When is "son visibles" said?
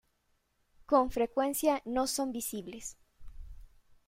2.07-2.97